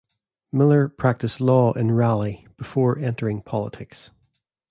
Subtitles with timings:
[0.51, 4.09] Miller practiced Law in Raleigh before entering politics.